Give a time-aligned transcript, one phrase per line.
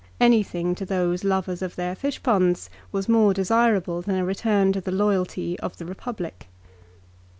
[0.19, 4.89] Anything to those lovers of their fishponds was more desirable than a return to the
[4.91, 6.47] loyalty of the Eepublic.